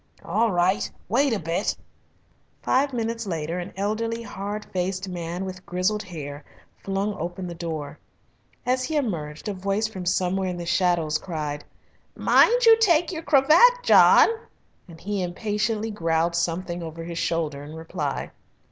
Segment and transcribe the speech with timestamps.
[0.25, 0.89] "All right!
[1.09, 1.77] Wait a bit!"
[2.63, 6.43] Five minutes later an elderly, hard faced man, with grizzled hair,
[6.83, 7.99] flung open the door.
[8.65, 11.65] As he emerged a voice from somewhere in the shadows cried,
[12.15, 14.27] "Mind you take your cravat, John,"
[14.87, 18.31] and he impatiently growled something over his shoulder in reply.